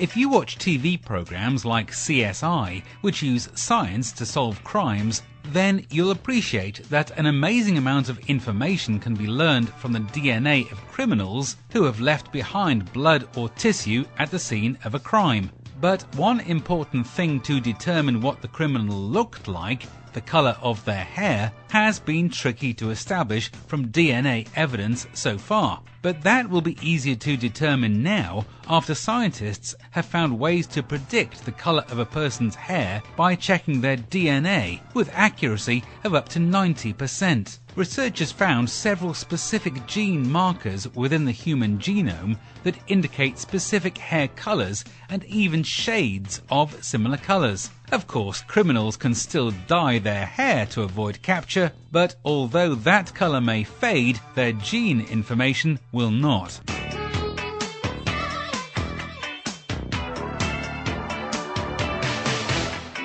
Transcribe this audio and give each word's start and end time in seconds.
If 0.00 0.16
you 0.16 0.28
watch 0.28 0.58
TV 0.58 1.00
programs 1.00 1.64
like 1.64 1.92
CSI, 1.92 2.82
which 3.02 3.22
use 3.22 3.48
science 3.54 4.10
to 4.12 4.26
solve 4.26 4.64
crimes, 4.64 5.22
then 5.44 5.84
you'll 5.90 6.10
appreciate 6.10 6.88
that 6.90 7.10
an 7.18 7.26
amazing 7.26 7.78
amount 7.78 8.08
of 8.08 8.18
information 8.28 8.98
can 8.98 9.14
be 9.14 9.26
learned 9.26 9.68
from 9.74 9.92
the 9.92 10.00
DNA 10.00 10.70
of 10.70 10.86
criminals 10.88 11.56
who 11.72 11.84
have 11.84 12.00
left 12.00 12.30
behind 12.32 12.92
blood 12.92 13.28
or 13.36 13.48
tissue 13.50 14.04
at 14.18 14.30
the 14.30 14.38
scene 14.38 14.78
of 14.84 14.94
a 14.94 15.00
crime. 15.00 15.50
But 15.80 16.02
one 16.16 16.40
important 16.40 17.06
thing 17.06 17.40
to 17.40 17.60
determine 17.60 18.20
what 18.20 18.42
the 18.42 18.48
criminal 18.48 18.98
looked 18.98 19.48
like 19.48 19.86
the 20.12 20.20
colour 20.20 20.56
of 20.60 20.84
their 20.84 21.04
hair 21.04 21.52
has 21.70 21.98
been 21.98 22.28
tricky 22.28 22.74
to 22.74 22.90
establish 22.90 23.50
from 23.66 23.88
DNA 23.88 24.46
evidence 24.54 25.06
so 25.14 25.38
far. 25.38 25.80
But 26.02 26.22
that 26.22 26.48
will 26.48 26.62
be 26.62 26.78
easier 26.80 27.14
to 27.16 27.36
determine 27.36 28.02
now 28.02 28.46
after 28.68 28.94
scientists 28.94 29.74
have 29.90 30.06
found 30.06 30.38
ways 30.38 30.66
to 30.68 30.82
predict 30.82 31.44
the 31.44 31.52
colour 31.52 31.84
of 31.90 31.98
a 31.98 32.06
person's 32.06 32.54
hair 32.54 33.02
by 33.16 33.34
checking 33.34 33.80
their 33.80 33.96
DNA 33.96 34.80
with 34.94 35.10
accuracy 35.12 35.84
of 36.04 36.14
up 36.14 36.28
to 36.30 36.38
90%. 36.38 37.58
Researchers 37.76 38.32
found 38.32 38.70
several 38.70 39.12
specific 39.12 39.86
gene 39.86 40.28
markers 40.30 40.88
within 40.94 41.24
the 41.24 41.32
human 41.32 41.78
genome 41.78 42.38
that 42.62 42.78
indicate 42.88 43.38
specific 43.38 43.98
hair 43.98 44.28
colours 44.28 44.84
and 45.08 45.24
even 45.24 45.62
shades 45.62 46.40
of 46.50 46.82
similar 46.82 47.16
colours. 47.16 47.70
Of 47.92 48.06
course, 48.06 48.42
criminals 48.42 48.96
can 48.96 49.14
still 49.14 49.50
dye 49.66 49.98
their 49.98 50.24
hair 50.24 50.64
to 50.66 50.82
avoid 50.82 51.22
capture, 51.22 51.59
but 51.90 52.14
although 52.24 52.74
that 52.74 53.14
colour 53.14 53.40
may 53.40 53.64
fade, 53.64 54.20
their 54.34 54.52
gene 54.52 55.00
information 55.10 55.78
will 55.92 56.10
not. 56.10 56.60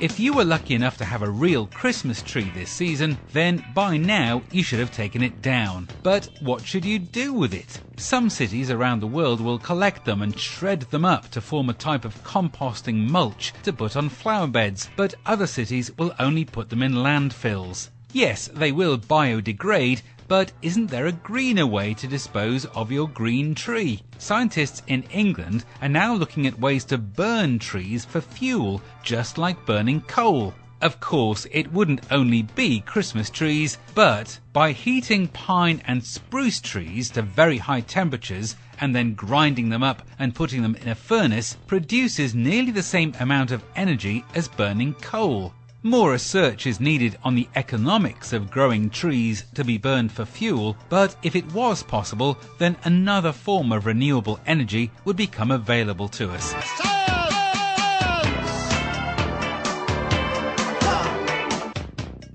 If 0.00 0.20
you 0.20 0.32
were 0.32 0.44
lucky 0.44 0.74
enough 0.74 0.96
to 0.98 1.04
have 1.04 1.22
a 1.22 1.30
real 1.30 1.66
Christmas 1.66 2.22
tree 2.22 2.52
this 2.54 2.70
season, 2.70 3.18
then 3.32 3.64
by 3.74 3.96
now 3.96 4.42
you 4.52 4.62
should 4.62 4.78
have 4.78 4.92
taken 4.92 5.24
it 5.24 5.42
down. 5.42 5.88
But 6.04 6.28
what 6.40 6.64
should 6.64 6.84
you 6.84 7.00
do 7.00 7.32
with 7.32 7.52
it? 7.52 7.80
Some 7.96 8.30
cities 8.30 8.70
around 8.70 9.00
the 9.00 9.08
world 9.08 9.40
will 9.40 9.58
collect 9.58 10.04
them 10.04 10.22
and 10.22 10.38
shred 10.38 10.82
them 10.82 11.04
up 11.04 11.28
to 11.32 11.40
form 11.40 11.68
a 11.68 11.72
type 11.72 12.04
of 12.04 12.22
composting 12.22 13.10
mulch 13.10 13.52
to 13.64 13.72
put 13.72 13.96
on 13.96 14.08
flower 14.08 14.46
beds, 14.46 14.88
but 14.94 15.16
other 15.26 15.48
cities 15.48 15.90
will 15.98 16.14
only 16.20 16.44
put 16.44 16.70
them 16.70 16.84
in 16.84 16.92
landfills. 16.92 17.88
Yes, 18.12 18.48
they 18.54 18.72
will 18.72 18.96
biodegrade, 18.96 20.00
but 20.28 20.52
isn't 20.62 20.86
there 20.86 21.06
a 21.06 21.12
greener 21.12 21.66
way 21.66 21.92
to 21.94 22.06
dispose 22.06 22.64
of 22.66 22.90
your 22.90 23.08
green 23.08 23.54
tree? 23.54 24.00
Scientists 24.18 24.82
in 24.86 25.02
England 25.04 25.64
are 25.82 25.90
now 25.90 26.14
looking 26.14 26.46
at 26.46 26.58
ways 26.58 26.84
to 26.86 26.96
burn 26.96 27.58
trees 27.58 28.04
for 28.06 28.20
fuel, 28.20 28.80
just 29.02 29.36
like 29.36 29.66
burning 29.66 30.00
coal. 30.02 30.54
Of 30.80 31.00
course, 31.00 31.46
it 31.50 31.72
wouldn't 31.72 32.10
only 32.10 32.42
be 32.42 32.80
Christmas 32.80 33.30
trees, 33.30 33.78
but 33.94 34.38
by 34.52 34.72
heating 34.72 35.28
pine 35.28 35.82
and 35.86 36.04
spruce 36.04 36.60
trees 36.60 37.10
to 37.10 37.22
very 37.22 37.58
high 37.58 37.80
temperatures 37.80 38.54
and 38.80 38.94
then 38.94 39.14
grinding 39.14 39.68
them 39.68 39.82
up 39.82 40.02
and 40.18 40.34
putting 40.34 40.62
them 40.62 40.76
in 40.76 40.88
a 40.88 40.94
furnace 40.94 41.56
produces 41.66 42.34
nearly 42.34 42.70
the 42.70 42.82
same 42.82 43.12
amount 43.18 43.50
of 43.50 43.64
energy 43.76 44.24
as 44.34 44.46
burning 44.46 44.94
coal. 44.94 45.52
More 45.84 46.10
research 46.10 46.66
is 46.66 46.80
needed 46.80 47.16
on 47.22 47.36
the 47.36 47.48
economics 47.54 48.32
of 48.32 48.50
growing 48.50 48.90
trees 48.90 49.44
to 49.54 49.62
be 49.62 49.78
burned 49.78 50.10
for 50.10 50.24
fuel, 50.24 50.76
but 50.88 51.14
if 51.22 51.36
it 51.36 51.52
was 51.52 51.84
possible, 51.84 52.36
then 52.58 52.76
another 52.82 53.30
form 53.30 53.70
of 53.70 53.86
renewable 53.86 54.40
energy 54.44 54.90
would 55.04 55.16
become 55.16 55.52
available 55.52 56.08
to 56.08 56.32
us. 56.32 56.87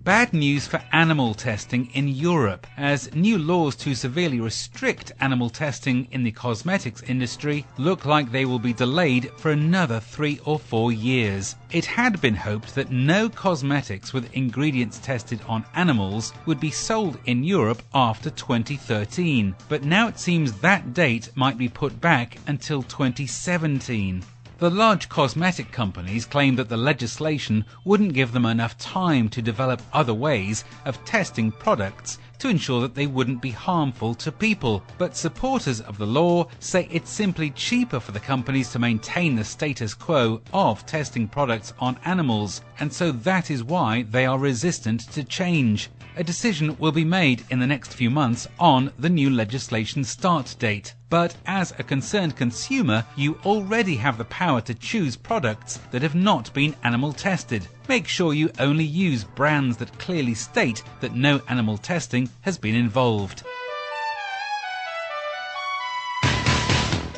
Bad 0.03 0.33
news 0.33 0.67
for 0.67 0.83
animal 0.91 1.33
testing 1.33 1.89
in 1.93 2.09
Europe, 2.09 2.67
as 2.75 3.15
new 3.15 3.37
laws 3.37 3.73
to 3.77 3.95
severely 3.95 4.41
restrict 4.41 5.13
animal 5.21 5.49
testing 5.49 6.09
in 6.11 6.23
the 6.23 6.31
cosmetics 6.33 7.01
industry 7.03 7.65
look 7.77 8.03
like 8.03 8.29
they 8.29 8.43
will 8.43 8.59
be 8.59 8.73
delayed 8.73 9.31
for 9.37 9.51
another 9.51 10.01
three 10.01 10.41
or 10.43 10.59
four 10.59 10.91
years. 10.91 11.55
It 11.71 11.85
had 11.85 12.19
been 12.19 12.35
hoped 12.35 12.75
that 12.75 12.91
no 12.91 13.29
cosmetics 13.29 14.11
with 14.11 14.33
ingredients 14.33 14.99
tested 14.99 15.39
on 15.47 15.63
animals 15.73 16.33
would 16.45 16.59
be 16.59 16.69
sold 16.69 17.17
in 17.23 17.45
Europe 17.45 17.81
after 17.93 18.29
2013, 18.29 19.55
but 19.69 19.85
now 19.85 20.09
it 20.09 20.19
seems 20.19 20.51
that 20.59 20.93
date 20.93 21.29
might 21.35 21.57
be 21.57 21.69
put 21.69 22.01
back 22.01 22.39
until 22.47 22.83
2017. 22.83 24.21
The 24.59 24.69
large 24.69 25.09
cosmetic 25.09 25.71
companies 25.71 26.25
claim 26.25 26.55
that 26.57 26.69
the 26.69 26.77
legislation 26.77 27.65
wouldn't 27.83 28.13
give 28.13 28.31
them 28.31 28.45
enough 28.45 28.77
time 28.77 29.27
to 29.29 29.41
develop 29.41 29.81
other 29.91 30.13
ways 30.13 30.63
of 30.85 31.03
testing 31.05 31.51
products 31.51 32.19
to 32.43 32.49
ensure 32.49 32.81
that 32.81 32.93
they 32.93 33.07
wouldn't 33.07 33.41
be 33.41 33.51
harmful 33.51 34.13
to 34.13 34.29
people. 34.29 34.83
But 34.97 35.15
supporters 35.15 35.79
of 35.79 35.97
the 35.97 36.05
law 36.05 36.47
say 36.59 36.89
it's 36.91 37.09
simply 37.09 37.51
cheaper 37.51 38.01
for 38.01 38.11
the 38.11 38.19
companies 38.19 38.69
to 38.73 38.79
maintain 38.79 39.37
the 39.37 39.45
status 39.45 39.93
quo 39.93 40.41
of 40.51 40.85
testing 40.85 41.29
products 41.29 41.73
on 41.79 41.97
animals, 42.03 42.61
and 42.81 42.91
so 42.91 43.13
that 43.13 43.49
is 43.49 43.63
why 43.63 44.03
they 44.11 44.25
are 44.25 44.37
resistant 44.37 45.09
to 45.13 45.23
change. 45.23 45.89
A 46.17 46.23
decision 46.23 46.77
will 46.77 46.91
be 46.91 47.05
made 47.05 47.43
in 47.49 47.59
the 47.59 47.65
next 47.65 47.93
few 47.93 48.11
months 48.11 48.45
on 48.59 48.91
the 48.99 49.09
new 49.09 49.29
legislation 49.29 50.03
start 50.03 50.55
date. 50.59 50.93
But 51.09 51.35
as 51.45 51.73
a 51.77 51.83
concerned 51.83 52.35
consumer, 52.35 53.05
you 53.15 53.39
already 53.45 53.95
have 53.95 54.17
the 54.17 54.25
power 54.25 54.61
to 54.61 54.73
choose 54.73 55.15
products 55.15 55.79
that 55.91 56.01
have 56.01 56.13
not 56.13 56.53
been 56.53 56.75
animal 56.83 57.13
tested. 57.13 57.67
Make 57.87 58.07
sure 58.07 58.33
you 58.33 58.51
only 58.59 58.83
use 58.83 59.23
brands 59.23 59.77
that 59.77 59.97
clearly 59.97 60.35
state 60.35 60.83
that 61.01 61.15
no 61.15 61.41
animal 61.49 61.77
testing 61.77 62.29
has 62.41 62.57
been 62.57 62.75
involved. 62.75 63.43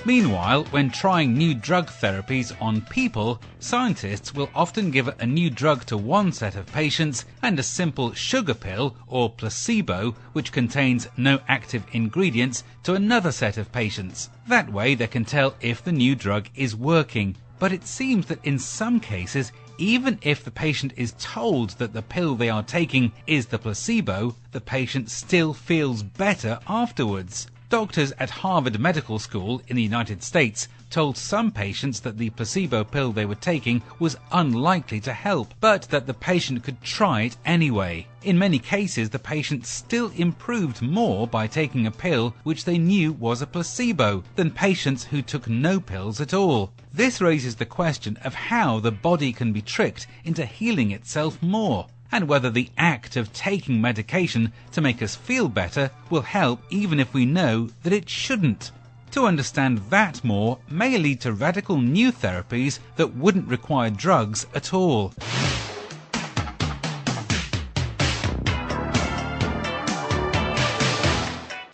Meanwhile, 0.08 0.66
when 0.66 0.92
trying 0.92 1.34
new 1.34 1.56
drug 1.56 1.88
therapies 1.88 2.56
on 2.62 2.81
people, 2.81 3.42
scientists 3.59 4.36
will 4.36 4.52
often 4.53 4.92
give 4.92 5.08
a 5.08 5.26
new 5.26 5.50
drug 5.50 5.84
to 5.86 5.98
one 5.98 6.31
set 6.31 6.56
of 6.56 6.68
patients 6.68 7.26
and 7.42 7.58
a 7.58 7.64
simple 7.64 8.14
sugar 8.14 8.53
pill 8.53 8.96
or 9.08 9.31
placebo, 9.31 10.12
which 10.34 10.52
contains 10.52 11.08
no 11.18 11.40
active 11.47 11.84
ingredients, 11.92 12.64
to 12.84 12.94
another 12.94 13.32
set 13.32 13.58
of 13.58 13.72
patients. 13.72 14.30
That 14.47 14.72
way 14.72 14.94
they 14.94 15.08
can 15.08 15.26
tell 15.26 15.56
if 15.59 15.84
the 15.84 15.92
new 15.92 16.14
drug 16.14 16.50
is 16.53 16.76
working. 16.76 17.36
But 17.58 17.72
it 17.72 17.88
seems 17.88 18.28
that 18.28 18.46
in 18.46 18.59
some 18.59 19.00
cases, 19.00 19.52
even 19.78 20.19
if 20.22 20.44
the 20.44 20.52
patient 20.52 20.94
is 20.96 21.16
told 21.19 21.72
that 21.72 21.94
the 21.94 22.02
pill 22.02 22.36
they 22.36 22.50
are 22.50 22.63
taking 22.63 23.12
is 23.28 23.47
the 23.47 23.59
placebo, 23.59 24.36
the 24.52 24.62
patient 24.62 25.09
still 25.09 25.53
feels 25.53 26.03
better 26.03 26.59
afterwards. 26.68 27.47
Doctors 27.69 28.14
at 28.19 28.30
Harvard 28.30 28.80
Medical 28.80 29.19
School 29.19 29.62
in 29.68 29.75
the 29.75 29.84
United 29.84 30.24
States 30.24 30.68
told 30.96 31.18
some 31.18 31.52
patients 31.52 32.00
that 32.00 32.18
the 32.18 32.30
placebo 32.30 32.82
pill 32.82 33.12
they 33.12 33.26
were 33.26 33.36
taking 33.36 33.82
was 34.00 34.16
unlikely 34.32 34.98
to 34.98 35.12
help, 35.12 35.54
but 35.60 35.82
that 35.90 36.08
the 36.08 36.14
patient 36.14 36.64
could 36.64 36.82
try 36.82 37.24
it 37.24 37.36
anyway. 37.46 38.08
In 38.24 38.40
many 38.40 38.60
cases, 38.60 39.10
the 39.10 39.20
patient 39.20 39.66
still 39.66 40.10
improved 40.16 40.82
more 40.82 41.28
by 41.28 41.47
taking 41.47 41.86
a 41.86 41.92
pill 41.92 42.34
which 42.44 42.64
they 42.64 42.78
knew 42.78 43.12
was 43.12 43.42
a 43.42 43.46
placebo 43.46 44.24
than 44.38 44.52
patients 44.52 45.03
who 45.03 45.22
took 45.22 45.50
no 45.50 45.82
pills 45.82 46.22
at 46.22 46.34
all. 46.34 46.72
This 46.94 47.20
raises 47.20 47.56
the 47.56 47.66
question 47.66 48.18
of 48.24 48.34
how 48.34 48.80
the 48.80 48.94
body 48.94 49.34
can 49.34 49.52
be 49.52 49.62
tricked 49.62 50.08
into 50.24 50.46
healing 50.46 50.91
itself 50.91 51.44
more 51.44 51.88
and 52.09 52.30
whether 52.30 52.50
the 52.50 52.70
act 52.78 53.18
of 53.18 53.34
taking 53.34 53.82
medication 53.82 54.53
to 54.72 54.80
make 54.80 55.02
us 55.02 55.14
feel 55.14 55.50
better 55.50 55.91
will 56.09 56.22
help 56.22 56.62
even 56.70 57.02
if 57.02 57.14
we 57.14 57.26
know 57.26 57.68
that 57.84 57.91
it 57.91 58.08
shouldn't. 58.08 58.72
To 59.16 59.28
understand 59.28 59.78
that 59.91 60.22
more 60.26 60.59
may 60.70 60.97
lead 60.97 61.22
to 61.22 61.32
radical 61.32 61.78
new 61.78 62.12
therapies 62.12 62.79
that 62.97 63.16
wouldn't 63.16 63.47
require 63.47 63.90
drugs 63.90 64.46
at 64.53 64.73
all. 64.73 65.14